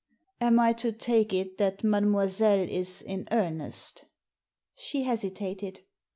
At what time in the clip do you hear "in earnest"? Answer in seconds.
3.03-4.05